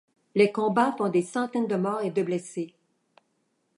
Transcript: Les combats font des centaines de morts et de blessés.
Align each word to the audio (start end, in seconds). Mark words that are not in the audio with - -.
Les 0.33 0.51
combats 0.51 0.95
font 0.97 1.09
des 1.09 1.21
centaines 1.21 1.67
de 1.67 1.75
morts 1.75 2.01
et 2.01 2.09
de 2.09 2.23
blessés. 2.23 2.73